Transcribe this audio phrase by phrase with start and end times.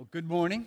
[0.00, 0.64] Well, good morning.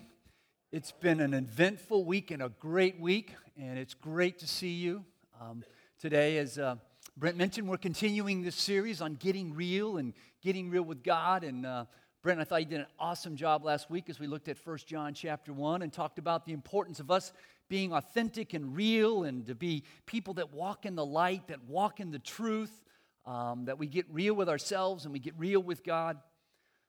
[0.72, 5.04] It's been an eventful week and a great week, and it's great to see you.
[5.42, 5.64] Um,
[6.00, 6.76] today, as uh,
[7.18, 11.44] Brent mentioned, we're continuing this series on getting real and getting real with God.
[11.44, 11.86] And uh,
[12.22, 14.78] Brent, I thought you did an awesome job last week as we looked at 1
[14.86, 17.34] John chapter 1 and talked about the importance of us
[17.70, 22.00] being authentic and real and to be people that walk in the light, that walk
[22.00, 22.84] in the truth,
[23.26, 26.20] um, that we get real with ourselves and we get real with God.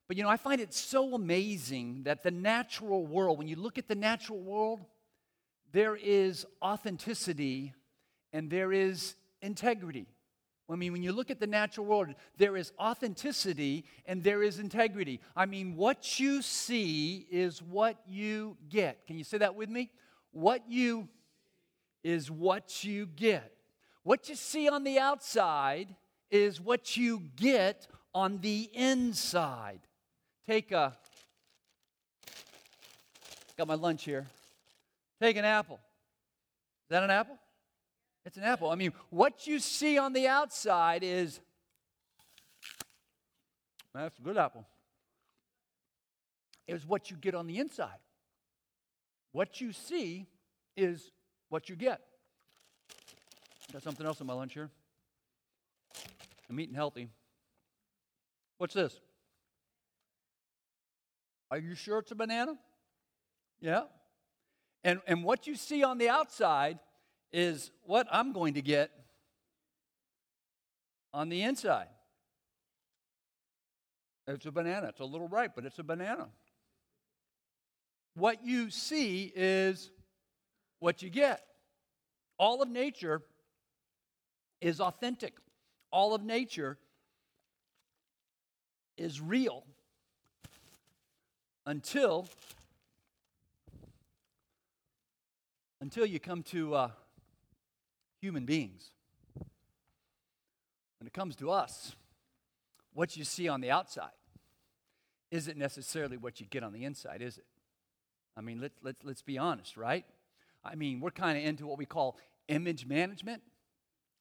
[0.07, 3.77] But you know, I find it so amazing that the natural world, when you look
[3.77, 4.81] at the natural world,
[5.71, 7.73] there is authenticity
[8.31, 10.07] and there is integrity.
[10.69, 14.59] I mean, when you look at the natural world, there is authenticity and there is
[14.59, 15.21] integrity.
[15.35, 19.05] I mean, what you see is what you get.
[19.05, 19.91] Can you say that with me?
[20.31, 21.07] What you
[22.03, 23.51] is what you get.
[24.03, 25.95] What you see on the outside
[26.31, 29.81] is what you get on the inside.
[30.47, 30.95] Take a,
[33.57, 34.27] got my lunch here.
[35.19, 35.79] Take an apple.
[36.85, 37.37] Is that an apple?
[38.25, 38.69] It's an apple.
[38.69, 41.39] I mean, what you see on the outside is
[43.93, 44.65] that's a good apple.
[46.67, 47.99] Is what you get on the inside.
[49.31, 50.27] What you see
[50.75, 51.11] is
[51.49, 52.01] what you get.
[53.71, 54.69] Got something else in my lunch here.
[56.49, 57.09] I'm eating healthy.
[58.57, 58.99] What's this?
[61.51, 62.55] Are you sure it's a banana?
[63.61, 63.83] Yeah.
[64.83, 66.79] And, and what you see on the outside
[67.31, 68.91] is what I'm going to get
[71.13, 71.87] on the inside.
[74.27, 74.87] It's a banana.
[74.87, 76.27] It's a little ripe, but it's a banana.
[78.15, 79.91] What you see is
[80.79, 81.41] what you get.
[82.37, 83.21] All of nature
[84.61, 85.33] is authentic,
[85.91, 86.77] all of nature
[88.97, 89.63] is real
[91.65, 92.27] until
[95.81, 96.89] until you come to uh,
[98.19, 98.89] human beings.
[100.99, 101.95] When it comes to us,
[102.93, 104.09] what you see on the outside
[105.29, 107.45] isn't necessarily what you get on the inside, is it?
[108.35, 110.05] I mean, let, let, let's be honest, right?
[110.63, 113.43] I mean, we're kind of into what we call image management.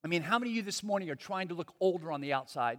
[0.05, 2.33] I mean, how many of you this morning are trying to look older on the
[2.33, 2.79] outside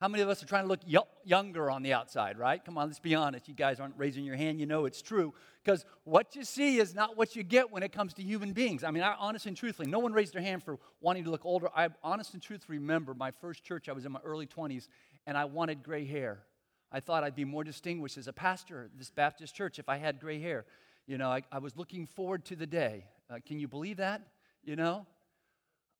[0.00, 0.80] how many of us are trying to look
[1.24, 2.64] younger on the outside, right?
[2.64, 3.48] Come on, let's be honest.
[3.48, 4.60] You guys aren't raising your hand.
[4.60, 5.34] You know it's true.
[5.64, 8.84] Because what you see is not what you get when it comes to human beings.
[8.84, 11.44] I mean, I, honest and truthfully, no one raised their hand for wanting to look
[11.44, 11.68] older.
[11.74, 14.86] I honest and truthfully remember my first church, I was in my early 20s,
[15.26, 16.44] and I wanted gray hair.
[16.92, 19.96] I thought I'd be more distinguished as a pastor at this Baptist church if I
[19.96, 20.64] had gray hair.
[21.08, 23.04] You know, I, I was looking forward to the day.
[23.28, 24.22] Uh, can you believe that?
[24.64, 25.06] You know?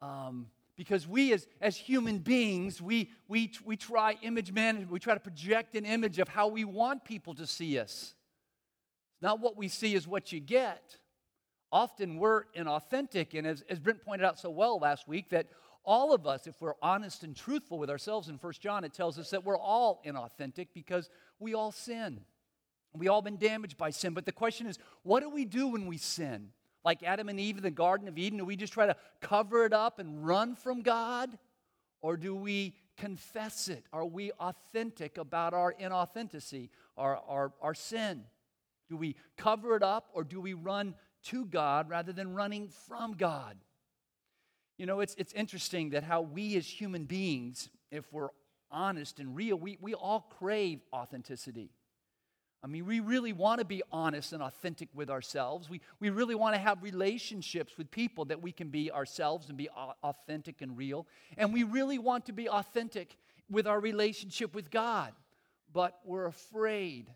[0.00, 0.46] Um,
[0.78, 5.20] because we as, as human beings we, we, we try image management we try to
[5.20, 8.14] project an image of how we want people to see us.
[9.16, 10.96] It's not what we see is what you get.
[11.70, 15.48] Often we're inauthentic and as, as brent pointed out so well last week that
[15.84, 19.18] all of us if we're honest and truthful with ourselves in First john it tells
[19.18, 22.20] us that we're all inauthentic because we all sin.
[22.94, 24.14] We all been damaged by sin.
[24.14, 26.50] But the question is what do we do when we sin
[26.84, 28.38] like Adam and Eve in the Garden of Eden?
[28.38, 31.36] Do we just try to cover it up and run from God?
[32.00, 33.84] Or do we confess it?
[33.92, 38.24] Are we authentic about our inauthenticity, our, our, our sin?
[38.88, 40.94] Do we cover it up or do we run
[41.24, 43.56] to God rather than running from God?
[44.78, 48.28] You know, it's, it's interesting that how we as human beings, if we're
[48.70, 51.70] honest and real, we, we all crave authenticity.
[52.62, 55.70] I mean, we really want to be honest and authentic with ourselves.
[55.70, 59.56] We, we really want to have relationships with people that we can be ourselves and
[59.56, 59.68] be
[60.02, 61.06] authentic and real.
[61.36, 63.16] And we really want to be authentic
[63.48, 65.12] with our relationship with God.
[65.72, 67.08] But we're afraid.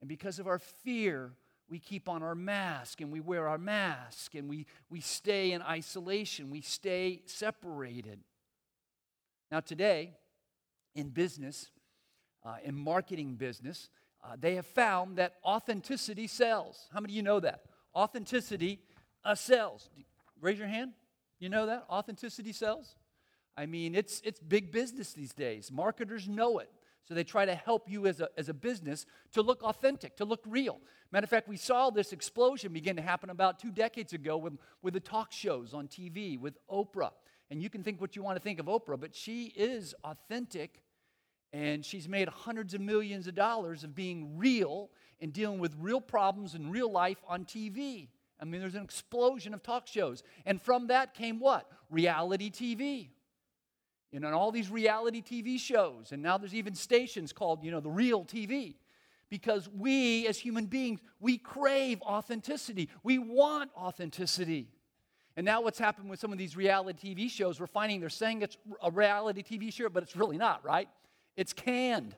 [0.00, 1.32] And because of our fear,
[1.68, 5.62] we keep on our mask and we wear our mask and we, we stay in
[5.62, 6.50] isolation.
[6.50, 8.20] We stay separated.
[9.50, 10.14] Now, today,
[10.94, 11.70] in business,
[12.44, 13.88] uh, in marketing business,
[14.24, 16.86] uh, they have found that authenticity sells.
[16.92, 17.62] How many of you know that?
[17.94, 18.80] Authenticity
[19.24, 19.88] uh, sells.
[20.40, 20.92] Raise your hand.
[21.38, 21.84] You know that?
[21.88, 22.96] Authenticity sells?
[23.56, 25.70] I mean, it's, it's big business these days.
[25.72, 26.70] Marketers know it.
[27.08, 30.26] So they try to help you as a, as a business to look authentic, to
[30.26, 30.78] look real.
[31.10, 34.58] Matter of fact, we saw this explosion begin to happen about two decades ago with,
[34.82, 37.12] with the talk shows on TV with Oprah.
[37.50, 40.82] And you can think what you want to think of Oprah, but she is authentic
[41.52, 44.90] and she's made hundreds of millions of dollars of being real
[45.20, 48.08] and dealing with real problems in real life on TV.
[48.40, 50.22] I mean, there's an explosion of talk shows.
[50.46, 51.70] And from that came what?
[51.90, 53.08] Reality TV.
[54.12, 56.12] You know, and all these reality TV shows.
[56.12, 58.76] And now there's even stations called, you know, the real TV.
[59.30, 62.88] because we as human beings, we crave authenticity.
[63.02, 64.68] We want authenticity.
[65.36, 68.42] And now, what's happened with some of these reality TV shows, we're finding they're saying
[68.42, 70.88] it's a reality TV show, but it's really not, right?
[71.38, 72.16] It's canned.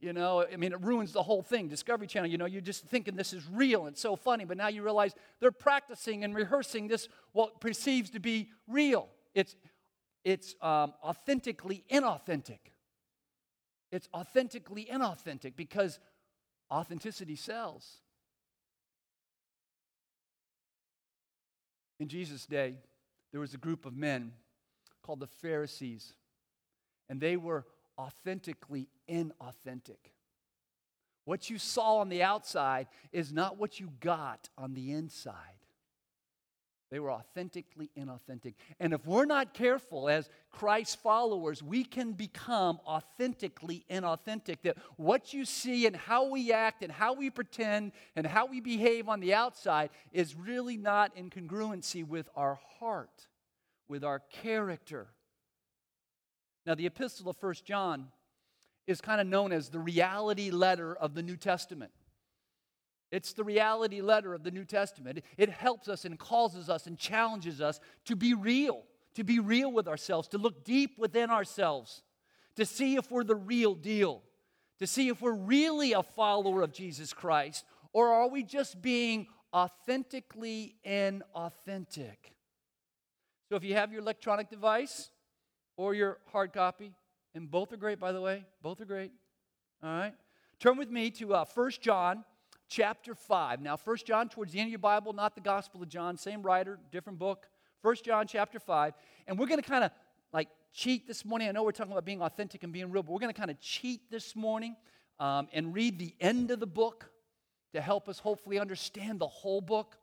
[0.00, 1.68] You know, I mean, it ruins the whole thing.
[1.68, 4.66] Discovery Channel, you know, you're just thinking this is real and so funny, but now
[4.66, 9.08] you realize they're practicing and rehearsing this, what perceives to be real.
[9.32, 9.54] It's,
[10.24, 12.58] it's um, authentically inauthentic.
[13.92, 16.00] It's authentically inauthentic because
[16.68, 17.98] authenticity sells.
[22.00, 22.74] In Jesus' day,
[23.30, 24.32] there was a group of men
[25.02, 26.14] called the Pharisees,
[27.08, 27.64] and they were
[27.98, 30.12] authentically inauthentic.
[31.24, 35.34] What you saw on the outside is not what you got on the inside.
[36.90, 38.54] They were authentically inauthentic.
[38.80, 44.62] And if we're not careful as Christ followers, we can become authentically inauthentic.
[44.62, 48.60] That what you see and how we act and how we pretend and how we
[48.60, 53.26] behave on the outside is really not in congruency with our heart,
[53.86, 55.08] with our character.
[56.68, 58.08] Now, the epistle of First John
[58.86, 61.92] is kind of known as the reality letter of the New Testament.
[63.10, 65.22] It's the reality letter of the New Testament.
[65.38, 68.82] It helps us and causes us and challenges us to be real,
[69.14, 72.02] to be real with ourselves, to look deep within ourselves,
[72.56, 74.22] to see if we're the real deal,
[74.78, 79.26] to see if we're really a follower of Jesus Christ, or are we just being
[79.54, 82.34] authentically inauthentic?
[83.48, 85.08] So if you have your electronic device,
[85.78, 86.92] or your hard copy.
[87.34, 88.44] And both are great, by the way.
[88.60, 89.12] Both are great.
[89.82, 90.14] All right?
[90.58, 92.24] Turn with me to uh, 1 John
[92.68, 93.62] chapter 5.
[93.62, 96.42] Now, 1 John, towards the end of your Bible, not the Gospel of John, same
[96.42, 97.46] writer, different book.
[97.82, 98.92] 1 John chapter 5.
[99.28, 99.92] And we're going to kind of
[100.32, 101.48] like cheat this morning.
[101.48, 103.50] I know we're talking about being authentic and being real, but we're going to kind
[103.50, 104.74] of cheat this morning
[105.20, 107.08] um, and read the end of the book
[107.72, 109.96] to help us hopefully understand the whole book.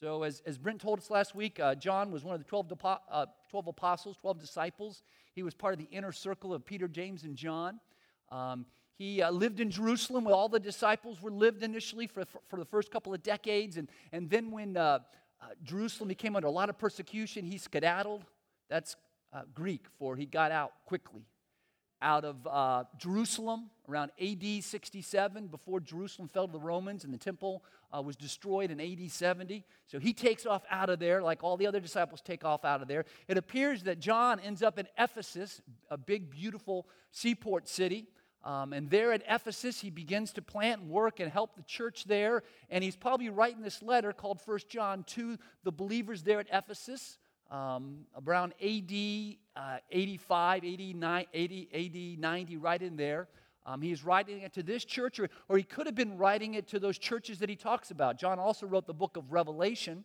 [0.00, 2.72] So, as, as Brent told us last week, uh, John was one of the 12,
[3.10, 5.02] uh, 12 apostles, 12 disciples.
[5.34, 7.80] He was part of the inner circle of Peter, James, and John.
[8.32, 8.64] Um,
[8.96, 12.58] he uh, lived in Jerusalem where all the disciples were lived initially for, for, for
[12.58, 13.76] the first couple of decades.
[13.76, 15.00] And, and then when uh,
[15.38, 18.24] uh, Jerusalem became under a lot of persecution, he skedaddled.
[18.70, 18.96] That's
[19.34, 21.26] uh, Greek for he got out quickly
[22.02, 27.18] out of uh, Jerusalem around AD 67 before Jerusalem fell to the Romans and the
[27.18, 27.62] temple
[27.94, 29.64] uh, was destroyed in AD 70.
[29.86, 32.82] So he takes off out of there like all the other disciples take off out
[32.82, 33.04] of there.
[33.28, 35.60] It appears that John ends up in Ephesus,
[35.90, 38.06] a big, beautiful seaport city.
[38.42, 42.04] Um, and there at Ephesus, he begins to plant and work and help the church
[42.04, 42.42] there.
[42.70, 47.18] And he's probably writing this letter called First John to the believers there at Ephesus
[47.50, 48.92] um, around AD
[49.60, 53.28] uh, 85, 89, 80, AD 90, right in there.
[53.66, 56.66] Um, he's writing it to this church, or, or he could have been writing it
[56.68, 58.18] to those churches that he talks about.
[58.18, 60.04] John also wrote the book of Revelation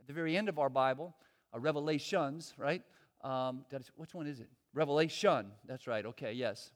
[0.00, 1.14] at the very end of our Bible,
[1.54, 2.82] uh, Revelations, right?
[3.22, 3.66] Um,
[3.96, 4.48] which one is it?
[4.72, 5.48] Revelation.
[5.66, 6.06] That's right.
[6.06, 6.70] Okay, yes.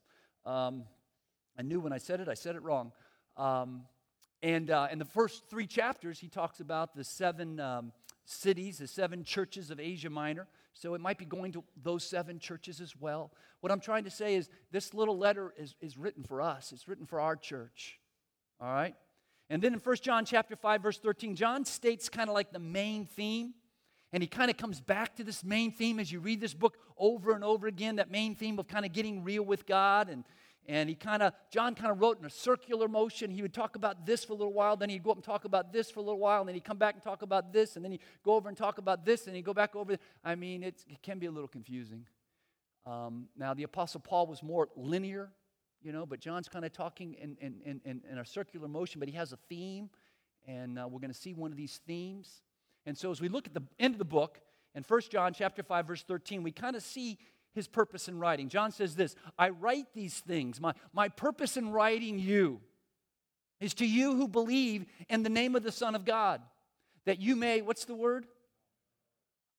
[0.45, 0.85] Um,
[1.59, 2.93] I knew when I said it, I said it wrong.
[3.39, 3.85] Um,
[4.43, 7.93] and uh, in the first three chapters, he talks about the seven um,
[8.27, 10.47] cities, the seven churches of Asia Minor.
[10.79, 13.33] So it might be going to those seven churches as well.
[13.61, 16.87] What I'm trying to say is this little letter is, is written for us, it's
[16.87, 17.99] written for our church.
[18.61, 18.95] All right?
[19.51, 22.59] And then in 1 John chapter 5, verse 13, John states kind of like the
[22.59, 23.55] main theme.
[24.13, 26.79] And he kind of comes back to this main theme as you read this book
[26.97, 30.25] over and over again, that main theme of kind of getting real with God and
[30.69, 33.31] and he kind of, John kind of wrote in a circular motion.
[33.31, 35.47] He would talk about this for a little while, then he'd go up and talk
[35.47, 37.77] about this for a little while, and then he'd come back and talk about this,
[37.77, 39.97] and then he'd go over and talk about this, and he'd go back over.
[40.23, 42.07] I mean, it can be a little confusing.
[42.85, 45.31] Um, now, the Apostle Paul was more linear,
[45.83, 49.09] you know, but John's kind of talking in, in, in, in, a circular motion, but
[49.09, 49.89] he has a theme,
[50.47, 52.43] and uh, we're going to see one of these themes.
[52.85, 54.41] And so as we look at the end of the book,
[54.75, 57.19] in 1 John chapter 5, verse 13, we kind of see
[57.55, 58.49] his purpose in writing.
[58.49, 60.61] John says this I write these things.
[60.61, 62.61] My, my purpose in writing you
[63.61, 66.41] is to you who believe in the name of the Son of God,
[67.07, 68.27] that you may, what's the word?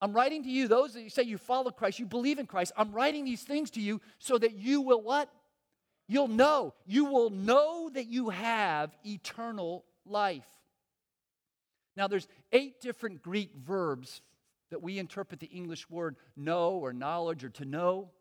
[0.01, 2.72] I'm writing to you, those that you say you follow Christ, you believe in Christ.
[2.77, 5.29] I'm writing these things to you so that you will what?
[6.08, 6.74] You'll know.
[6.86, 10.48] You will know that you have eternal life.
[11.98, 14.22] Now, there's eight different Greek verbs
[14.69, 18.11] that we interpret the English word know or knowledge or to know.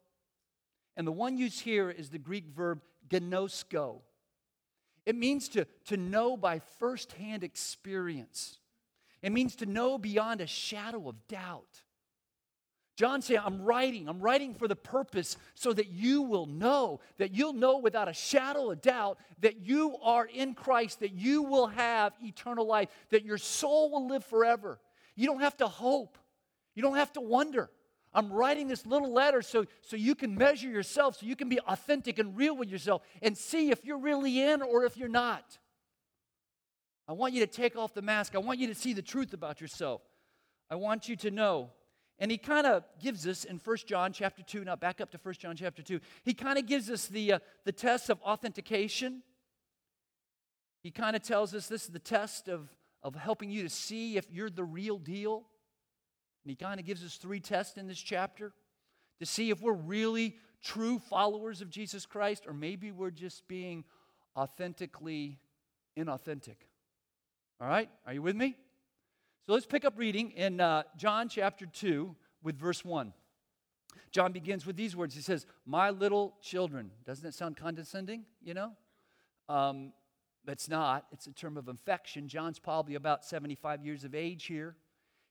[0.97, 4.01] And the one used here is the Greek verb gnosko.
[5.07, 8.59] It means to, to know by firsthand experience.
[9.23, 11.83] It means to know beyond a shadow of doubt.
[12.99, 17.33] John saying, I'm writing, I'm writing for the purpose so that you will know, that
[17.33, 21.69] you'll know without a shadow of doubt that you are in Christ, that you will
[21.69, 24.81] have eternal life, that your soul will live forever.
[25.15, 26.19] You don't have to hope,
[26.79, 27.71] you don't have to wonder.
[28.15, 31.59] I'm writing this little letter so, so you can measure yourself, so you can be
[31.59, 35.59] authentic and real with yourself and see if you're really in or if you're not.
[37.09, 38.37] I want you to take off the mask.
[38.37, 40.03] I want you to see the truth about yourself.
[40.71, 41.71] I want you to know
[42.21, 45.19] and he kind of gives us in 1 John chapter 2, now back up to
[45.21, 49.23] 1 John chapter 2, he kind of gives us the, uh, the test of authentication.
[50.83, 52.69] He kind of tells us this is the test of,
[53.03, 55.47] of helping you to see if you're the real deal.
[56.49, 58.55] And he kind of gives us three tests in this chapter
[59.21, 63.85] to see if we're really true followers of Jesus Christ or maybe we're just being
[64.35, 65.41] authentically
[65.95, 66.57] inauthentic.
[67.61, 67.91] All right?
[68.07, 68.57] Are you with me?
[69.47, 73.13] So let's pick up reading in uh, John chapter 2 with verse 1.
[74.11, 75.15] John begins with these words.
[75.15, 76.93] He says, My little children.
[77.05, 78.73] Doesn't it sound condescending, you know?
[79.51, 79.93] Um,
[80.47, 81.05] it's not.
[81.13, 82.27] It's a term of affection.
[82.27, 84.77] John's probably about 75 years of age here.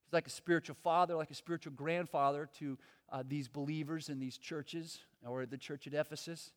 [0.07, 2.77] He's like a spiritual father, like a spiritual grandfather to
[3.11, 6.53] uh, these believers in these churches or the church at Ephesus.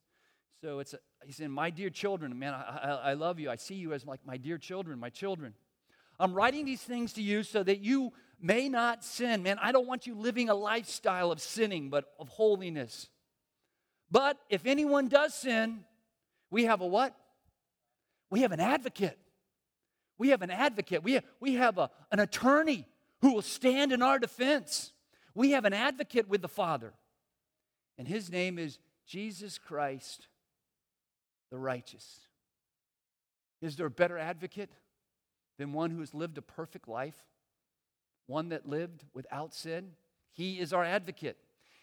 [0.61, 3.51] So it's a, he's saying, My dear children, man, I, I, I love you.
[3.51, 5.55] I see you as like my dear children, my children.
[6.21, 9.43] I'm writing these things to you so that you may not sin.
[9.43, 13.09] Man, I don't want you living a lifestyle of sinning, but of holiness.
[14.13, 15.81] But if anyone does sin,
[16.53, 17.17] we have a what?
[18.31, 19.19] We have an advocate.
[20.19, 21.03] We have an advocate.
[21.03, 22.87] We have, we have a, an attorney
[23.23, 24.93] who will stand in our defense.
[25.35, 26.93] We have an advocate with the Father,
[27.99, 30.29] and his name is Jesus Christ,
[31.51, 32.21] the righteous.
[33.63, 34.71] Is there a better advocate?
[35.61, 37.23] than one who has lived a perfect life,
[38.27, 39.91] one that lived without sin.
[40.33, 41.37] He is our advocate.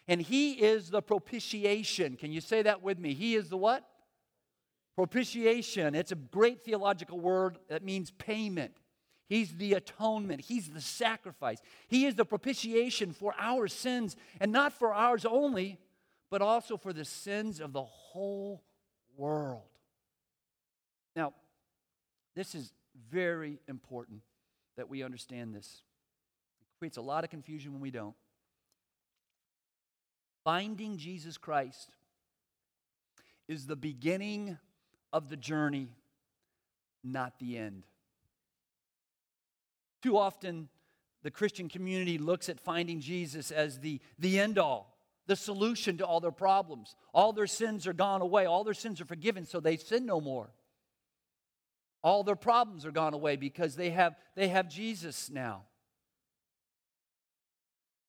[0.08, 2.16] And he is the propitiation.
[2.16, 3.14] Can you say that with me?
[3.14, 3.88] He is the what?
[4.96, 5.94] Propitiation.
[5.94, 8.72] It's a great theological word that means payment.
[9.28, 10.40] He's the atonement.
[10.40, 11.58] He's the sacrifice.
[11.88, 15.78] He is the propitiation for our sins, and not for ours only,
[16.30, 18.62] but also for the sins of the whole
[19.16, 19.62] world.
[21.14, 21.34] Now,
[22.34, 22.72] this is
[23.10, 24.22] very important
[24.76, 25.82] that we understand this.
[26.60, 28.14] It creates a lot of confusion when we don't.
[30.44, 31.90] Finding Jesus Christ
[33.48, 34.56] is the beginning
[35.12, 35.88] of the journey,
[37.02, 37.84] not the end.
[40.02, 40.68] Too often,
[41.22, 46.06] the Christian community looks at finding Jesus as the, the end all, the solution to
[46.06, 46.94] all their problems.
[47.12, 50.20] All their sins are gone away, all their sins are forgiven, so they sin no
[50.20, 50.50] more.
[52.02, 55.62] All their problems are gone away because they have, they have Jesus now.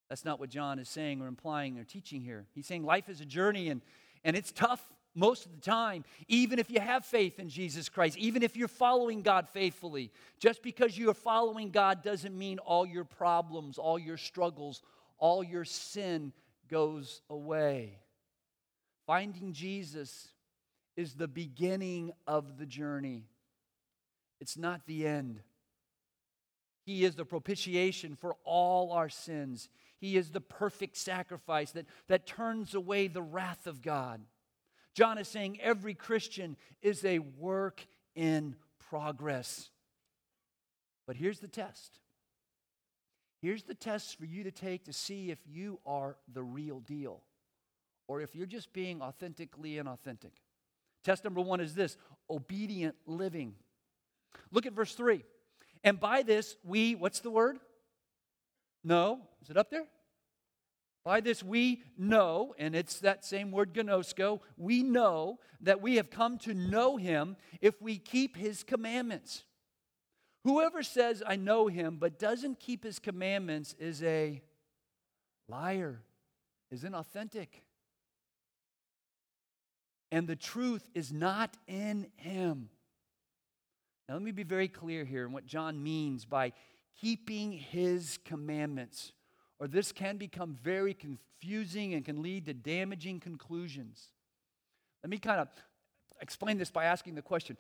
[0.09, 2.45] That's not what John is saying or implying or teaching here.
[2.53, 3.81] He's saying life is a journey and,
[4.23, 4.81] and it's tough
[5.19, 8.67] most of the time, even if you have faith in Jesus Christ, even if you're
[8.67, 10.11] following God faithfully.
[10.39, 14.81] Just because you are following God doesn't mean all your problems, all your struggles,
[15.17, 16.31] all your sin
[16.69, 17.99] goes away.
[19.05, 20.29] Finding Jesus
[20.95, 23.25] is the beginning of the journey.
[24.39, 25.41] It's not the end.
[26.85, 29.69] He is the propitiation for all our sins.
[29.99, 34.21] He is the perfect sacrifice that, that turns away the wrath of God.
[34.93, 38.55] John is saying every Christian is a work in
[38.89, 39.69] progress.
[41.07, 41.99] But here's the test.
[43.41, 47.21] Here's the test for you to take to see if you are the real deal
[48.07, 50.31] or if you're just being authentically inauthentic.
[51.03, 51.95] Test number one is this
[52.29, 53.55] obedient living.
[54.51, 55.23] Look at verse 3.
[55.83, 57.59] And by this we, what's the word?
[58.83, 59.21] No.
[59.41, 59.85] Is it up there?
[61.09, 66.11] By this we know, and it's that same word gnosko, we know that we have
[66.11, 69.43] come to know him if we keep his commandments.
[70.43, 74.39] Whoever says, I know him, but doesn't keep his commandments is a
[75.47, 76.03] liar,
[76.69, 77.63] is inauthentic.
[80.11, 82.69] And the truth is not in him.
[84.07, 86.53] Now, let me be very clear here in what John means by
[87.01, 89.11] keeping his commandments,
[89.59, 94.07] or this can become very confusing and can lead to damaging conclusions.
[95.03, 95.49] Let me kind of
[96.21, 97.57] explain this by asking the question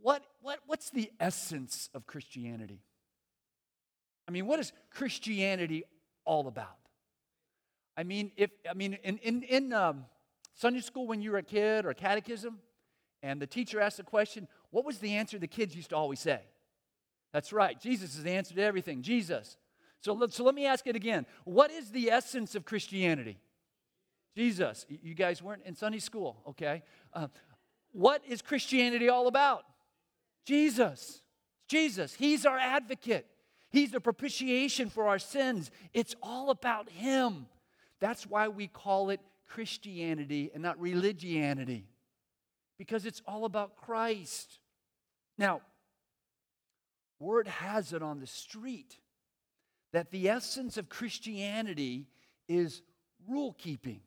[0.00, 2.82] what, what, what's the essence of Christianity?
[4.28, 5.84] I mean, what is Christianity
[6.24, 6.76] all about?
[7.96, 10.04] I mean, if I mean in in, in um,
[10.54, 12.58] Sunday school when you were a kid or catechism,
[13.22, 16.20] and the teacher asked a question, what was the answer the kids used to always
[16.20, 16.40] say?
[17.32, 17.80] That's right.
[17.80, 19.02] Jesus is the answer to everything.
[19.02, 19.56] Jesus.
[20.00, 21.26] So let, so let me ask it again.
[21.44, 23.38] What is the essence of Christianity?
[24.36, 24.86] Jesus.
[24.88, 26.82] You guys weren't in Sunday school, okay?
[27.12, 27.28] Uh,
[27.92, 29.64] what is Christianity all about?
[30.46, 31.22] Jesus.
[31.68, 32.14] Jesus.
[32.14, 33.26] He's our advocate.
[33.70, 35.70] He's the propitiation for our sins.
[35.92, 37.46] It's all about Him.
[38.00, 41.88] That's why we call it Christianity and not religianity,
[42.78, 44.60] because it's all about Christ.
[45.36, 45.62] Now,
[47.18, 48.98] word has it on the street
[49.92, 52.06] that the essence of Christianity
[52.48, 52.82] is
[53.28, 54.00] rule keeping.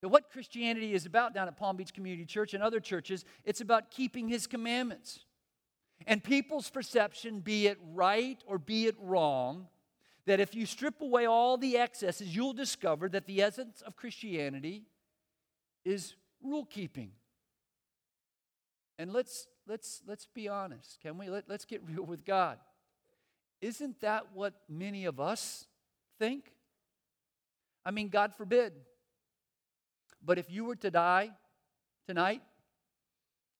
[0.00, 3.60] So what Christianity is about down at Palm Beach Community Church and other churches, it's
[3.60, 5.24] about keeping His commandments.
[6.06, 9.68] And people's perception, be it right or be it wrong,
[10.26, 14.84] that if you strip away all the excesses, you'll discover that the essence of Christianity
[15.84, 17.12] is rule keeping.
[18.98, 21.28] And let's let's let's be honest, can we?
[21.28, 22.58] Let, let's get real with God.
[23.60, 25.66] Isn't that what many of us
[26.18, 26.52] think?
[27.84, 28.72] I mean, God forbid.
[30.24, 31.30] But if you were to die
[32.06, 32.42] tonight,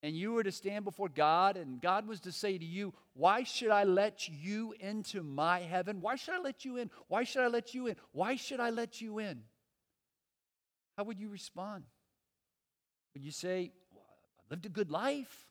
[0.02, 3.42] and you were to stand before God, and God was to say to you, Why
[3.42, 6.00] should I let you into my heaven?
[6.00, 6.90] Why should I let you in?
[7.08, 7.96] Why should I let you in?
[8.12, 9.42] Why should I let you in?
[10.96, 11.84] How would you respond?
[13.14, 14.04] Would you say, well,
[14.38, 15.46] I lived a good life?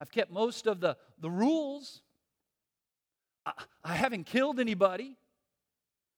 [0.00, 2.02] I've kept most of the, the rules.
[3.44, 3.52] I,
[3.84, 5.16] I haven't killed anybody.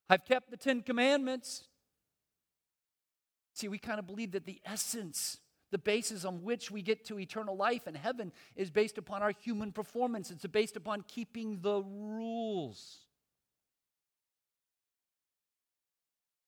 [0.09, 1.64] I've kept the Ten Commandments.
[3.54, 5.38] See, we kind of believe that the essence
[5.75, 9.33] the basis on which we get to eternal life in heaven is based upon our
[9.33, 10.31] human performance.
[10.31, 12.99] It's based upon keeping the rules.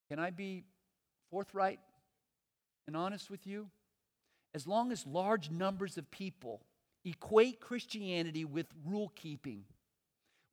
[0.09, 0.63] Can I be
[1.29, 1.81] forthright
[2.87, 3.69] and honest with you?
[4.53, 6.61] As long as large numbers of people
[7.03, 9.65] equate Christianity with rule keeping,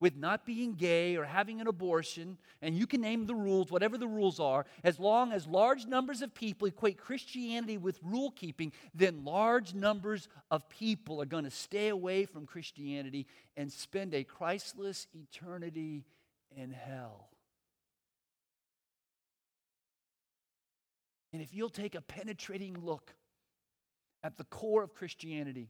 [0.01, 3.97] with not being gay or having an abortion, and you can name the rules, whatever
[3.97, 8.73] the rules are, as long as large numbers of people equate Christianity with rule keeping,
[8.95, 14.25] then large numbers of people are going to stay away from Christianity and spend a
[14.25, 16.05] Christless eternity
[16.57, 17.29] in hell.
[21.33, 23.13] And if you'll take a penetrating look
[24.23, 25.69] at the core of Christianity,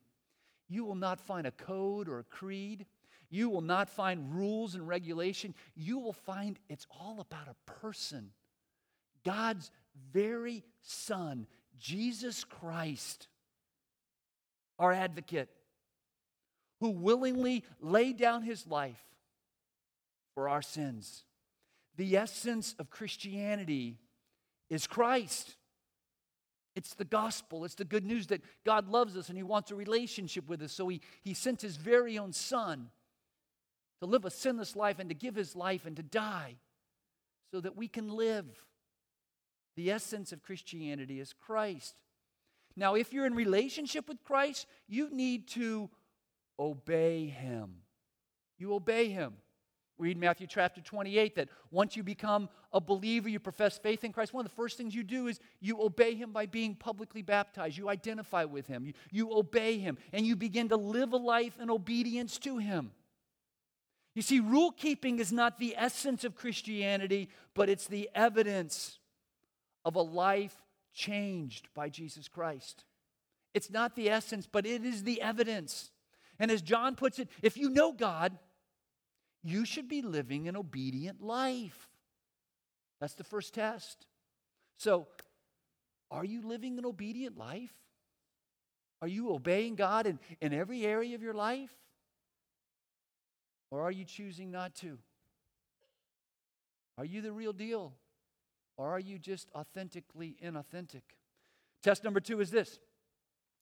[0.69, 2.87] you will not find a code or a creed
[3.35, 5.57] you will not find rules and regulation.
[5.75, 8.31] You will find it's all about a person.
[9.25, 9.73] God's
[10.13, 13.27] very Son, Jesus Christ,
[14.79, 15.49] our advocate,
[16.79, 19.03] who willingly laid down his life
[20.35, 21.25] for our sins.
[21.97, 23.99] The essence of Christianity
[24.71, 25.57] is Christ.
[26.77, 27.65] It's the gospel.
[27.65, 30.73] It's the good news that God loves us and He wants a relationship with us.
[30.73, 32.91] So He, he sent His very own Son
[34.05, 36.57] to live a sinless life and to give his life and to die
[37.51, 38.45] so that we can live.
[39.77, 41.95] The essence of Christianity is Christ.
[42.77, 45.89] Now, if you're in relationship with Christ, you need to
[46.59, 47.77] obey him.
[48.59, 49.35] You obey him.
[49.97, 54.35] Read Matthew chapter 28 that once you become a believer, you profess faith in Christ,
[54.35, 57.79] one of the first things you do is you obey him by being publicly baptized.
[57.79, 61.59] You identify with him, you, you obey him, and you begin to live a life
[61.59, 62.91] in obedience to him.
[64.15, 68.99] You see, rule keeping is not the essence of Christianity, but it's the evidence
[69.85, 70.57] of a life
[70.93, 72.85] changed by Jesus Christ.
[73.53, 75.91] It's not the essence, but it is the evidence.
[76.39, 78.39] And as John puts it, if you know God,
[79.43, 81.89] you should be living an obedient life.
[83.01, 84.07] That's the first test.
[84.77, 85.09] So,
[86.11, 87.75] are you living an obedient life?
[89.03, 91.71] Are you obeying God in, in every area of your life?
[93.75, 94.99] Or are you choosing not to?
[96.97, 97.93] Are you the real deal?
[98.77, 101.03] Or are you just authentically inauthentic?
[101.83, 102.79] Test number two is this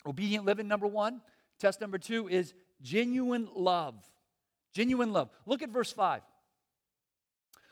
[0.07, 1.23] obedient living, number one.
[1.59, 3.95] Test number two is genuine love.
[4.75, 5.31] Genuine love.
[5.47, 6.21] Look at verse 5.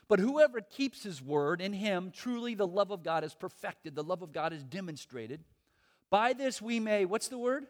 [0.09, 4.03] But whoever keeps his word in him, truly the love of God is perfected, the
[4.03, 5.45] love of God is demonstrated.
[6.09, 7.67] By this we may, what's the word?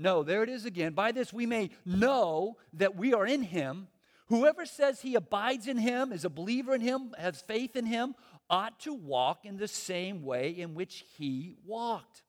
[0.00, 0.94] No, there it is again.
[0.94, 3.88] By this we may know that we are in him.
[4.28, 8.14] Whoever says he abides in him, is a believer in him, has faith in him,
[8.48, 12.22] ought to walk in the same way in which he walked,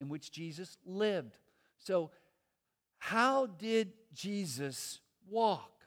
[0.00, 1.38] in which Jesus lived.
[1.78, 2.10] So,
[2.98, 4.98] how did Jesus
[5.30, 5.84] walk?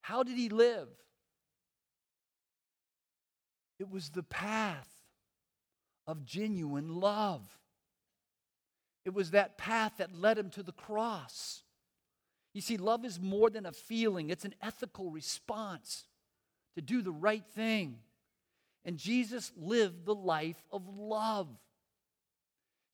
[0.00, 0.88] How did he live?
[3.78, 4.88] It was the path
[6.06, 7.46] of genuine love.
[9.08, 11.62] It was that path that led him to the cross.
[12.52, 16.04] You see, love is more than a feeling, it's an ethical response
[16.74, 18.00] to do the right thing.
[18.84, 21.48] And Jesus lived the life of love.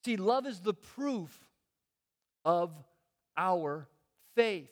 [0.05, 1.37] See, love is the proof
[2.45, 2.73] of
[3.37, 3.89] our
[4.37, 4.71] faith.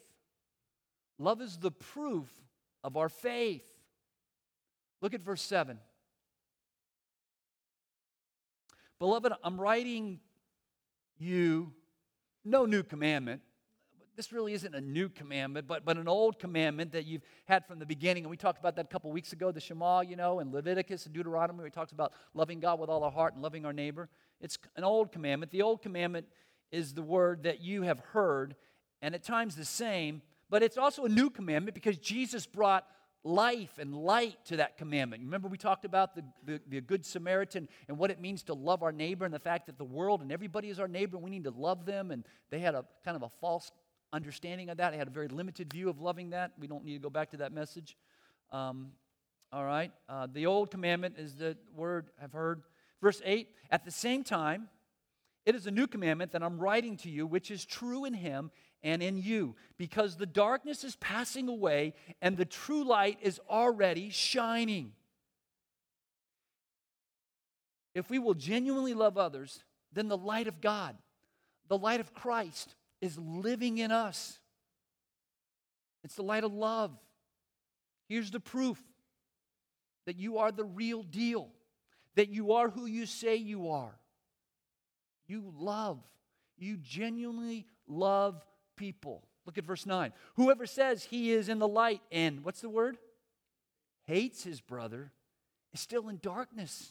[1.19, 2.31] Love is the proof
[2.85, 3.69] of our faith.
[5.01, 5.77] Look at verse 7.
[9.01, 10.21] Beloved, I'm writing
[11.23, 11.73] you
[12.45, 13.41] no new commandment.
[14.15, 17.79] This really isn't a new commandment, but, but an old commandment that you've had from
[17.79, 18.25] the beginning.
[18.25, 21.07] And we talked about that a couple weeks ago, the Shema, you know, and Leviticus
[21.07, 24.11] and Deuteronomy, it talks about loving God with all our heart and loving our neighbor.
[24.41, 25.51] It's an old commandment.
[25.51, 26.27] The old commandment
[26.71, 28.55] is the word that you have heard,
[29.01, 32.87] and at times the same, but it's also a new commandment because Jesus brought
[33.25, 35.23] life and light to that commandment.
[35.23, 38.83] Remember, we talked about the, the, the, Good Samaritan and what it means to love
[38.83, 41.31] our neighbor and the fact that the world and everybody is our neighbor and we
[41.31, 42.11] need to love them.
[42.11, 43.71] And they had a kind of a false
[44.13, 44.91] understanding of that.
[44.91, 46.53] They had a very limited view of loving that.
[46.59, 47.97] We don't need to go back to that message.
[48.51, 48.93] Um,
[49.53, 49.93] all right.
[50.09, 52.63] Uh, the old commandment is the word I've heard.
[53.01, 54.69] Verse 8 At the same time,
[55.47, 58.51] it is a new commandment that I'm writing to you, which is true in him
[58.83, 64.11] and in you, because the darkness is passing away and the true light is already
[64.11, 64.93] shining.
[67.95, 70.97] If we will genuinely love others, then the light of God,
[71.69, 74.39] the light of Christ, is living in us.
[76.03, 76.91] It's the light of love.
[78.09, 78.81] Here's the proof
[80.07, 81.49] that you are the real deal,
[82.17, 83.95] that you are who you say you are.
[85.29, 85.99] You love,
[86.59, 88.45] you genuinely love
[88.83, 89.23] people.
[89.47, 90.13] Look at verse 9.
[90.35, 92.99] Whoever says he is in the light and, what's the word?
[94.09, 95.13] Hates his brother
[95.73, 96.91] is still in darkness.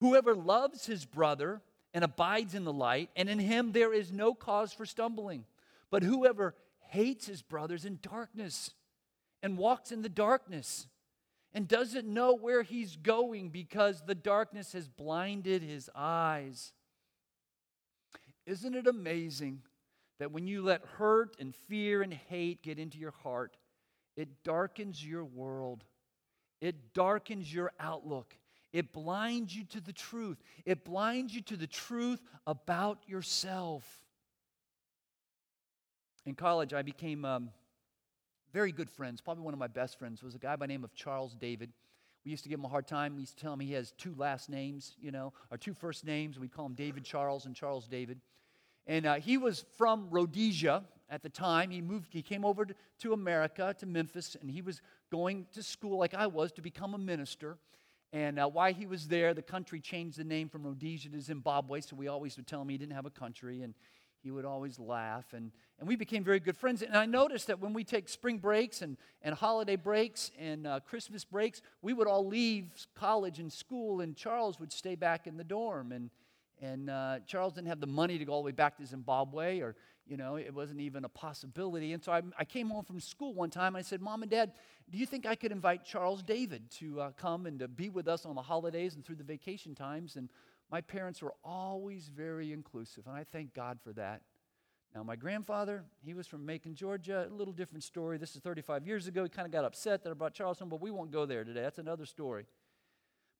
[0.00, 1.62] Whoever loves his brother
[1.94, 5.46] and abides in the light, and in him there is no cause for stumbling.
[5.90, 6.54] But whoever
[6.90, 8.72] hates his brother is in darkness
[9.42, 10.88] and walks in the darkness
[11.54, 16.74] and doesn't know where he's going because the darkness has blinded his eyes.
[18.46, 19.62] Isn't it amazing
[20.18, 23.56] that when you let hurt and fear and hate get into your heart,
[24.16, 25.84] it darkens your world?
[26.60, 28.36] It darkens your outlook.
[28.72, 30.38] It blinds you to the truth.
[30.64, 33.84] It blinds you to the truth about yourself.
[36.24, 37.50] In college, I became um,
[38.52, 39.20] very good friends.
[39.20, 41.72] Probably one of my best friends was a guy by the name of Charles David.
[42.24, 43.14] We used to give him a hard time.
[43.14, 46.04] We used to tell him he has two last names, you know, or two first
[46.04, 46.38] names.
[46.38, 48.20] We call him David Charles and Charles David.
[48.86, 51.70] And uh, he was from Rhodesia at the time.
[51.70, 52.66] He moved, he came over
[53.00, 54.80] to, America, to Memphis, and he was
[55.10, 57.58] going to school like I was to become a minister.
[58.12, 61.80] And uh, while he was there, the country changed the name from Rhodesia to Zimbabwe,
[61.80, 63.74] so we always would tell him he didn't have a country, and
[64.22, 65.32] he would always laugh.
[65.32, 66.82] And, and we became very good friends.
[66.82, 70.80] And I noticed that when we take spring breaks and, and holiday breaks and uh,
[70.80, 75.36] Christmas breaks, we would all leave college and school, and Charles would stay back in
[75.36, 75.92] the dorm.
[75.92, 76.10] And,
[76.60, 79.60] and uh, Charles didn't have the money to go all the way back to Zimbabwe,
[79.60, 79.74] or,
[80.06, 81.92] you know, it wasn't even a possibility.
[81.92, 83.74] And so I, I came home from school one time.
[83.74, 84.52] And I said, Mom and Dad,
[84.88, 88.06] do you think I could invite Charles David to uh, come and to be with
[88.06, 90.14] us on the holidays and through the vacation times?
[90.14, 90.28] And
[90.72, 94.22] my parents were always very inclusive, and I thank God for that.
[94.94, 97.26] Now, my grandfather, he was from Macon, Georgia.
[97.30, 98.18] A little different story.
[98.18, 99.22] This is 35 years ago.
[99.22, 101.44] He kind of got upset that I brought Charles home, but we won't go there
[101.44, 101.60] today.
[101.60, 102.46] That's another story.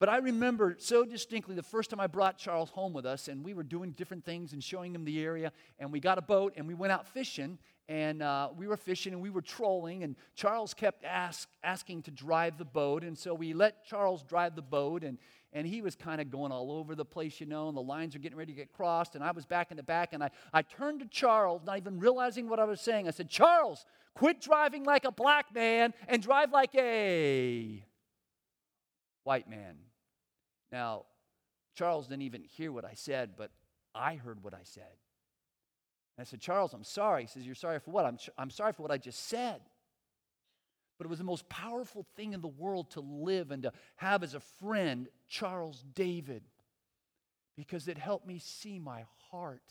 [0.02, 3.44] But I remember so distinctly the first time I brought Charles home with us, and
[3.44, 5.52] we were doing different things and showing him the area.
[5.78, 7.56] And we got a boat and we went out fishing,
[7.88, 10.02] and uh, we were fishing and we were trolling.
[10.02, 14.56] And Charles kept ask, asking to drive the boat, and so we let Charles drive
[14.56, 15.18] the boat, and
[15.52, 18.16] and he was kind of going all over the place, you know, and the lines
[18.16, 19.14] are getting ready to get crossed.
[19.14, 22.00] And I was back in the back, and I, I turned to Charles, not even
[22.00, 23.06] realizing what I was saying.
[23.06, 23.84] I said, Charles,
[24.16, 27.84] quit driving like a black man and drive like a
[29.22, 29.76] white man.
[30.72, 31.04] Now,
[31.74, 33.50] Charles didn't even hear what I said, but
[33.94, 34.96] I heard what I said.
[36.16, 37.22] And I said, Charles, I'm sorry.
[37.22, 38.06] He says, You're sorry for what?
[38.06, 39.60] I'm, I'm sorry for what I just said.
[40.98, 44.22] But it was the most powerful thing in the world to live and to have
[44.22, 46.42] as a friend Charles David
[47.56, 49.62] because it helped me see my heart.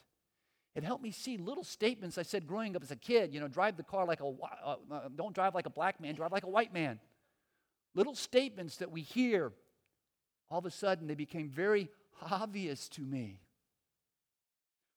[0.75, 3.47] It helped me see little statements I said growing up as a kid, you know,
[3.47, 6.43] drive the car like a, uh, uh, don't drive like a black man, drive like
[6.43, 6.99] a white man.
[7.93, 9.51] Little statements that we hear
[10.51, 11.87] all of a sudden they became very
[12.29, 13.39] obvious to me.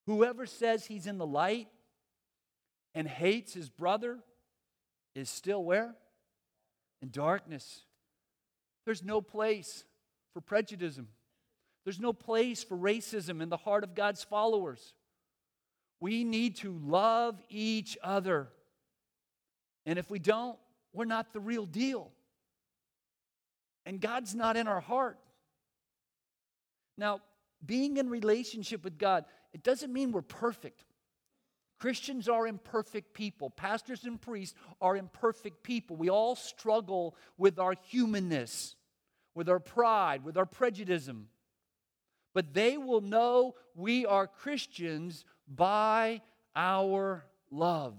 [0.07, 1.69] Whoever says he's in the light
[2.95, 4.19] and hates his brother
[5.15, 5.95] is still where?
[7.01, 7.83] In darkness.
[8.85, 9.85] There's no place
[10.33, 10.99] for prejudice.
[11.85, 14.95] There's no place for racism in the heart of God's followers.
[16.01, 18.49] We need to love each other.
[19.87, 20.59] And if we don't,
[20.93, 22.11] we're not the real deal.
[23.87, 25.19] And God's not in our heart.
[26.97, 27.21] Now,
[27.65, 30.85] being in relationship with God, it doesn't mean we're perfect.
[31.79, 33.51] Christians are imperfect people.
[33.51, 35.97] Pastors and priests are imperfect people.
[35.97, 38.77] We all struggle with our humanness,
[39.35, 41.11] with our pride, with our prejudice.
[42.33, 46.23] But they will know we are Christians by
[46.55, 47.97] our love.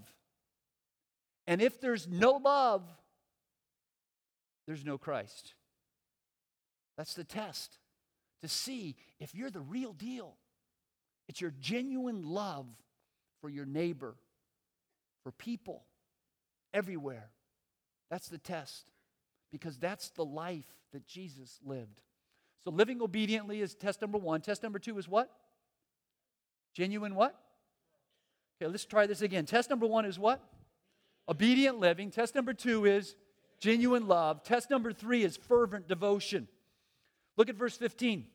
[1.46, 2.82] And if there's no love,
[4.66, 5.54] there's no Christ.
[6.96, 7.78] That's the test
[8.46, 10.34] to see if you're the real deal.
[11.28, 12.66] It's your genuine love
[13.40, 14.14] for your neighbor,
[15.22, 15.82] for people,
[16.72, 17.30] everywhere.
[18.10, 18.86] That's the test
[19.50, 22.02] because that's the life that Jesus lived.
[22.64, 24.40] So living obediently is test number one.
[24.40, 25.30] Test number two is what?
[26.74, 27.34] Genuine what?
[28.60, 29.46] Okay, let's try this again.
[29.46, 30.40] Test number one is what?
[31.28, 32.10] Obedient living.
[32.10, 33.16] Test number two is
[33.60, 34.42] genuine love.
[34.42, 36.48] Test number three is fervent devotion.
[37.36, 38.26] Look at verse 15.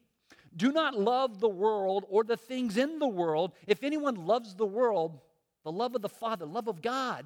[0.55, 3.53] Do not love the world or the things in the world.
[3.67, 5.19] If anyone loves the world,
[5.63, 7.25] the love of the Father, love of God,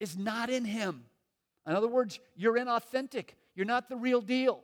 [0.00, 1.04] is not in him.
[1.66, 3.30] In other words, you're inauthentic.
[3.54, 4.62] You're not the real deal.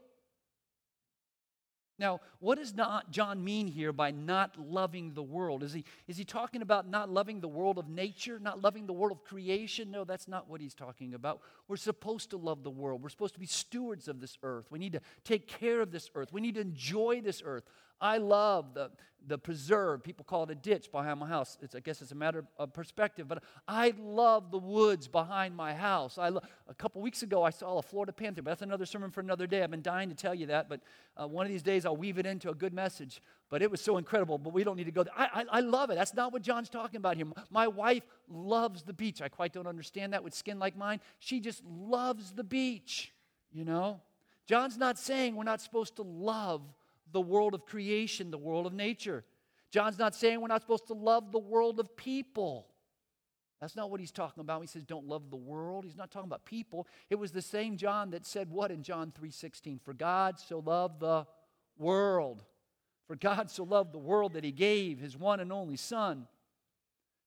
[2.00, 5.62] Now, what does not John mean here by not loving the world?
[5.62, 8.94] Is he, is he talking about not loving the world of nature, not loving the
[8.94, 9.90] world of creation?
[9.90, 11.42] No, that's not what he's talking about.
[11.68, 13.02] We're supposed to love the world.
[13.02, 14.64] We're supposed to be stewards of this earth.
[14.70, 16.32] We need to take care of this earth.
[16.32, 17.64] We need to enjoy this earth.
[18.00, 18.90] I love the,
[19.26, 20.02] the preserve.
[20.02, 21.58] People call it a ditch behind my house.
[21.60, 25.74] It's, I guess it's a matter of perspective, but I love the woods behind my
[25.74, 26.16] house.
[26.16, 29.10] I lo- a couple weeks ago, I saw a Florida panther, but that's another sermon
[29.10, 29.62] for another day.
[29.62, 30.80] I've been dying to tell you that, but
[31.20, 33.20] uh, one of these days I'll weave it into a good message.
[33.50, 35.14] But it was so incredible, but we don't need to go there.
[35.16, 35.96] I, I, I love it.
[35.96, 37.26] That's not what John's talking about here.
[37.50, 39.20] My wife loves the beach.
[39.20, 41.00] I quite don't understand that with skin like mine.
[41.18, 43.12] She just loves the beach,
[43.52, 44.00] you know?
[44.46, 46.62] John's not saying we're not supposed to love
[47.12, 49.24] the world of creation, the world of nature.
[49.70, 52.66] John's not saying we're not supposed to love the world of people.
[53.60, 54.62] That's not what he's talking about.
[54.62, 55.84] He says don't love the world.
[55.84, 56.86] He's not talking about people.
[57.10, 59.78] It was the same John that said what in John 3:16?
[59.80, 61.26] For God so loved the
[61.76, 62.44] world.
[63.06, 66.26] For God so loved the world that he gave his one and only son.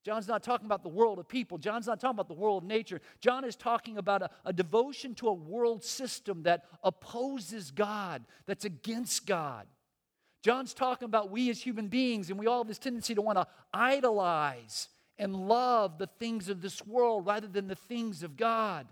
[0.03, 1.57] John's not talking about the world of people.
[1.57, 2.99] John's not talking about the world of nature.
[3.21, 8.65] John is talking about a, a, devotion to a world system that opposes God, that's
[8.65, 9.65] against God.
[10.43, 13.37] John's talking about we as human beings, and we all have this tendency to want
[13.37, 18.87] to idolize and love the things of this world rather than the things of God.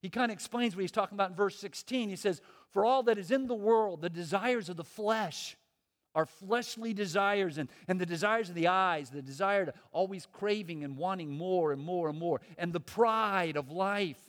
[0.00, 2.08] He kind of explains what he's talking about in verse 16.
[2.08, 5.56] He says, For all that is in the world, the desires of the flesh,
[6.14, 10.84] our fleshly desires and, and the desires of the eyes, the desire to always craving
[10.84, 14.20] and wanting more and more and more, and the pride of life.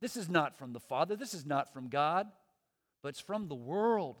[0.00, 2.28] This is not from the Father, this is not from God,
[3.02, 4.16] but it's from the world.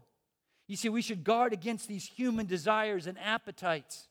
[0.66, 4.08] You see, we should guard against these human desires and appetites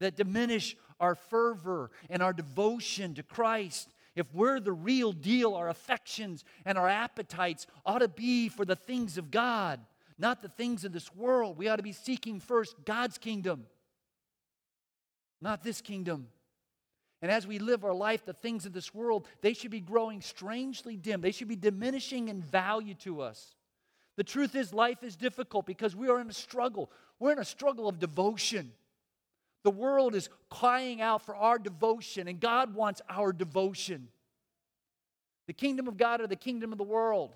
[0.00, 3.88] that diminish our fervor and our devotion to Christ.
[4.16, 8.74] If we're the real deal, our affections and our appetites ought to be for the
[8.74, 9.80] things of God,
[10.18, 11.56] not the things of this world.
[11.56, 13.66] We ought to be seeking first God's kingdom,
[15.40, 16.28] not this kingdom.
[17.20, 20.20] And as we live our life, the things of this world, they should be growing
[20.20, 21.20] strangely dim.
[21.20, 23.54] They should be diminishing in value to us.
[24.16, 26.90] The truth is, life is difficult because we are in a struggle.
[27.18, 28.72] We're in a struggle of devotion.
[29.64, 34.08] The world is crying out for our devotion, and God wants our devotion.
[35.46, 37.34] The kingdom of God or the kingdom of the world.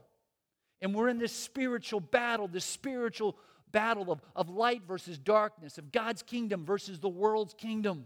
[0.82, 3.38] And we're in this spiritual battle, this spiritual
[3.70, 8.04] battle of, of light versus darkness, of God's kingdom versus the world's kingdom.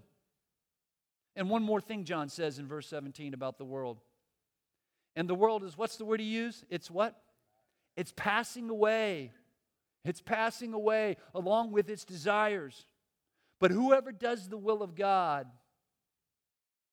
[1.34, 3.98] And one more thing John says in verse 17 about the world.
[5.16, 6.64] And the world is, what's the word he used?
[6.68, 7.18] It's what?
[7.96, 9.32] It's passing away.
[10.04, 12.84] It's passing away along with its desires.
[13.58, 15.46] But whoever does the will of God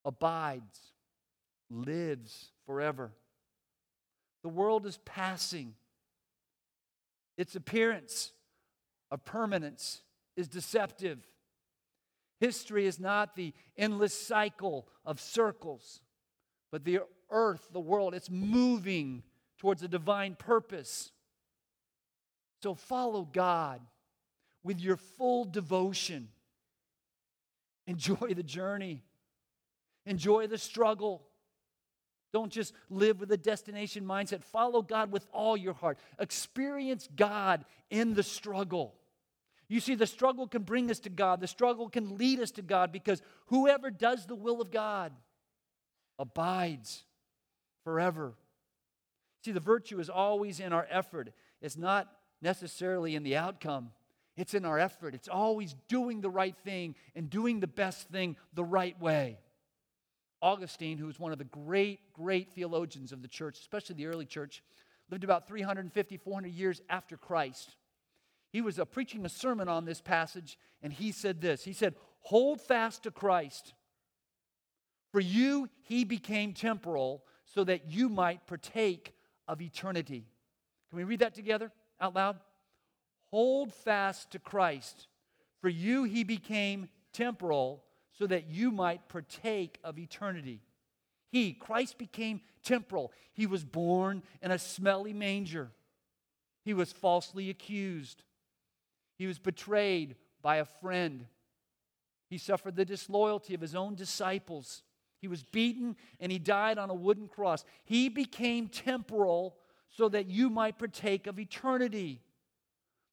[0.05, 0.79] abides,
[1.69, 3.11] lives forever.
[4.43, 5.73] The world is passing.
[7.37, 8.31] Its appearance
[9.09, 10.01] of permanence
[10.35, 11.19] is deceptive.
[12.39, 16.01] History is not the endless cycle of circles,
[16.71, 16.99] but the
[17.31, 19.23] earth, the world, it's moving
[19.57, 21.11] towards a divine purpose.
[22.61, 23.81] So follow God
[24.63, 26.29] with your full devotion.
[27.87, 29.03] Enjoy the journey,
[30.05, 31.23] enjoy the struggle.
[32.33, 34.43] Don't just live with a destination mindset.
[34.43, 35.99] Follow God with all your heart.
[36.19, 38.95] Experience God in the struggle.
[39.69, 42.61] You see, the struggle can bring us to God, the struggle can lead us to
[42.61, 45.13] God because whoever does the will of God
[46.19, 47.03] abides
[47.83, 48.33] forever.
[49.45, 53.91] See, the virtue is always in our effort, it's not necessarily in the outcome.
[54.35, 55.13] It's in our effort.
[55.13, 59.37] It's always doing the right thing and doing the best thing the right way.
[60.43, 64.25] Augustine, who was one of the great, great theologians of the church, especially the early
[64.25, 64.61] church,
[65.09, 67.77] lived about 350, 400 years after Christ.
[68.51, 71.95] He was uh, preaching a sermon on this passage, and he said this He said,
[72.21, 73.73] Hold fast to Christ.
[75.11, 79.13] For you, he became temporal so that you might partake
[79.47, 80.25] of eternity.
[80.89, 82.37] Can we read that together out loud?
[83.29, 85.07] Hold fast to Christ.
[85.61, 87.83] For you, he became temporal
[88.17, 90.61] so that you might partake of eternity.
[91.31, 93.11] He, Christ, became temporal.
[93.33, 95.71] He was born in a smelly manger.
[96.63, 98.23] He was falsely accused.
[99.17, 101.25] He was betrayed by a friend.
[102.29, 104.83] He suffered the disloyalty of his own disciples.
[105.19, 107.65] He was beaten and he died on a wooden cross.
[107.83, 109.55] He became temporal
[109.89, 112.21] so that you might partake of eternity.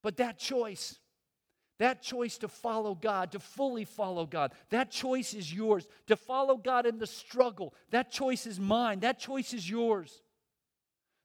[0.03, 0.99] But that choice,
[1.81, 5.89] that choice to follow God, to fully follow God, that choice is yours.
[6.09, 9.01] To follow God in the struggle, that choice is mine.
[9.01, 10.23] That choice is yours.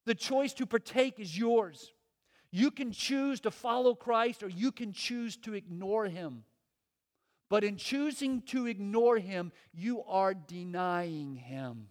[0.05, 1.91] The choice to partake is yours.
[2.51, 6.45] You can choose to follow Christ or you can choose to ignore him.
[7.49, 11.87] But in choosing to ignore him, you are denying him.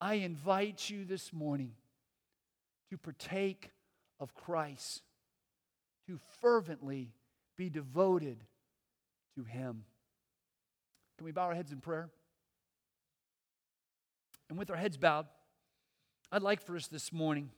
[0.00, 1.72] I invite you this morning
[2.90, 3.72] to partake
[4.18, 5.02] of Christ,
[6.08, 7.12] to fervently
[7.56, 8.42] be devoted
[9.36, 9.84] to Him.
[11.18, 12.08] Can we bow our heads in prayer?
[14.48, 15.26] And with our heads bowed,
[16.32, 17.50] I'd like for us this morning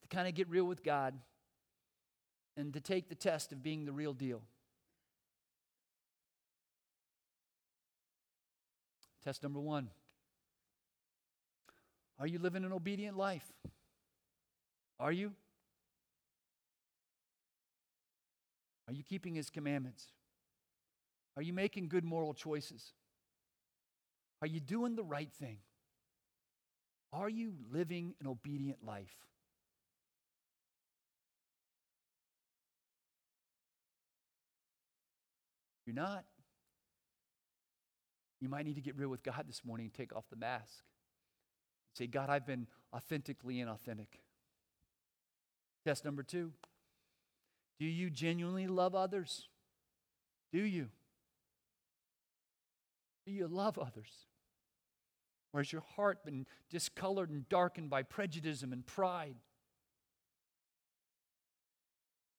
[0.00, 1.14] to kind of get real with God
[2.56, 4.42] and to take the test of being the real deal.
[9.22, 9.90] Test number one
[12.18, 13.52] Are you living an obedient life?
[14.98, 15.32] Are you?
[18.90, 20.08] Are you keeping his commandments?
[21.36, 22.92] Are you making good moral choices?
[24.42, 25.58] Are you doing the right thing?
[27.12, 29.14] Are you living an obedient life?
[35.80, 36.24] If you're not,
[38.40, 40.82] you might need to get real with God this morning and take off the mask.
[41.94, 44.18] Say, God, I've been authentically inauthentic.
[45.84, 46.50] Test number two
[47.80, 49.48] Do you genuinely love others?
[50.52, 50.88] Do you?
[53.26, 54.10] Do you love others?
[55.54, 59.36] Or has your heart been discolored and darkened by prejudice and pride?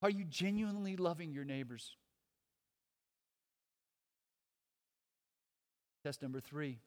[0.03, 1.95] Are you genuinely loving your neighbors?
[6.03, 6.77] Test number three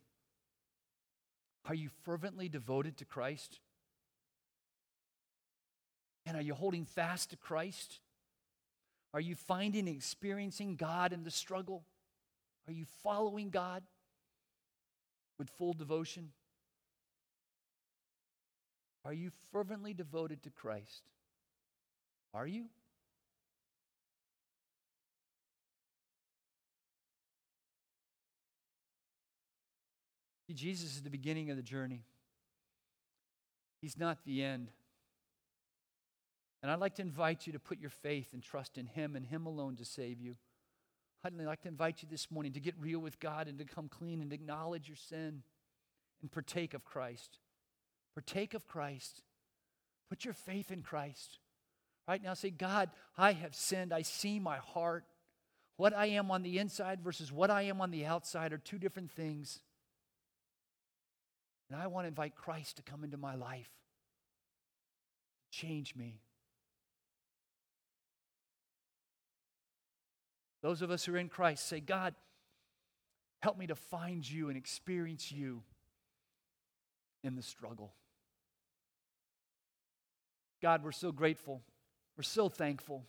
[1.66, 3.58] Are you fervently devoted to Christ?
[6.24, 8.00] And are you holding fast to Christ?
[9.14, 11.84] Are you finding and experiencing God in the struggle?
[12.66, 13.84] Are you following God
[15.38, 16.32] with full devotion?
[19.04, 21.04] Are you fervently devoted to Christ?
[22.34, 22.64] Are you?
[30.52, 32.04] Jesus is the beginning of the journey.
[33.80, 34.70] He's not the end.
[36.64, 39.26] And I'd like to invite you to put your faith and trust in Him and
[39.26, 40.36] Him alone to save you.
[41.22, 43.86] I'd like to invite you this morning to get real with God and to come
[43.86, 45.42] clean and acknowledge your sin
[46.22, 47.38] and partake of Christ.
[48.14, 49.20] Partake of Christ.
[50.08, 51.38] Put your faith in Christ.
[52.08, 53.92] Right now, say, God, I have sinned.
[53.92, 55.04] I see my heart.
[55.76, 58.78] What I am on the inside versus what I am on the outside are two
[58.78, 59.60] different things.
[61.70, 63.68] And I want to invite Christ to come into my life,
[65.50, 66.22] change me.
[70.64, 72.14] Those of us who are in Christ say, God,
[73.42, 75.62] help me to find you and experience you
[77.22, 77.92] in the struggle.
[80.62, 81.60] God, we're so grateful.
[82.16, 83.04] We're so thankful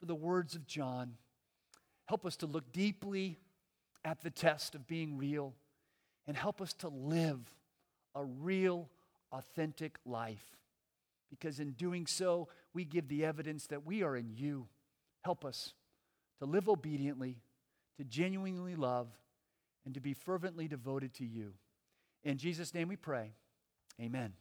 [0.00, 1.18] for the words of John.
[2.06, 3.38] Help us to look deeply
[4.02, 5.52] at the test of being real
[6.26, 7.52] and help us to live
[8.14, 8.88] a real,
[9.30, 10.56] authentic life.
[11.28, 14.68] Because in doing so, we give the evidence that we are in you.
[15.22, 15.74] Help us
[16.38, 17.38] to live obediently,
[17.96, 19.08] to genuinely love,
[19.84, 21.54] and to be fervently devoted to you.
[22.24, 23.32] In Jesus' name we pray.
[24.00, 24.32] Amen.